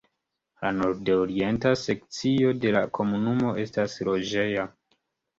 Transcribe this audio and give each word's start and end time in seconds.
La 0.61 0.69
nordorienta 0.75 1.73
sekcio 1.81 2.53
de 2.63 2.71
la 2.75 2.81
komunumo 2.99 3.51
estas 3.65 3.99
loĝeja. 4.09 4.65